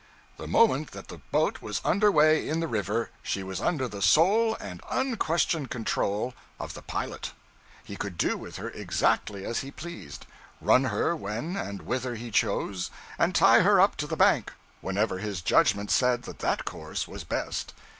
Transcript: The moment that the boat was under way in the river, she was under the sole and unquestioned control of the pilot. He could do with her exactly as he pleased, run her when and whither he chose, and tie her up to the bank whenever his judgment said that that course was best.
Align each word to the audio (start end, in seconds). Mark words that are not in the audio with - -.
The 0.37 0.47
moment 0.47 0.93
that 0.93 1.09
the 1.09 1.19
boat 1.29 1.61
was 1.61 1.79
under 1.85 2.09
way 2.11 2.49
in 2.49 2.59
the 2.59 2.67
river, 2.67 3.11
she 3.21 3.43
was 3.43 3.61
under 3.61 3.87
the 3.87 4.01
sole 4.01 4.57
and 4.59 4.81
unquestioned 4.89 5.69
control 5.69 6.33
of 6.59 6.73
the 6.73 6.81
pilot. 6.81 7.33
He 7.83 7.95
could 7.97 8.17
do 8.17 8.35
with 8.35 8.55
her 8.55 8.71
exactly 8.71 9.45
as 9.45 9.59
he 9.59 9.69
pleased, 9.69 10.25
run 10.59 10.85
her 10.85 11.15
when 11.15 11.55
and 11.55 11.83
whither 11.83 12.15
he 12.15 12.31
chose, 12.31 12.89
and 13.19 13.35
tie 13.35 13.59
her 13.61 13.79
up 13.79 13.95
to 13.97 14.07
the 14.07 14.17
bank 14.17 14.51
whenever 14.81 15.19
his 15.19 15.43
judgment 15.43 15.91
said 15.91 16.23
that 16.23 16.39
that 16.39 16.65
course 16.65 17.07
was 17.07 17.23
best. 17.23 17.75